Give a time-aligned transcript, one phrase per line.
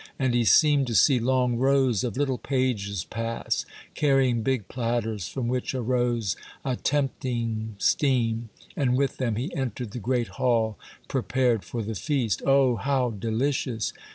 [0.17, 5.47] And he seemed to see long rows of little pages pass, carrying big platters from
[5.47, 6.35] which arose
[6.65, 12.41] a tempting steam, and with them he entered the great hall prepared for the feast.
[12.47, 13.93] Oh, how delicious